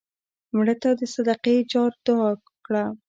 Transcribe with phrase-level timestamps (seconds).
[0.55, 2.83] مړه ته د صدقې جار دعا وکړه